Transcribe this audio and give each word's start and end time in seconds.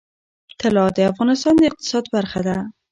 طلا 0.59 0.85
د 0.97 0.99
افغانستان 1.11 1.53
د 1.57 1.63
اقتصاد 1.69 2.05
برخه 2.15 2.39
ده. 2.47 2.57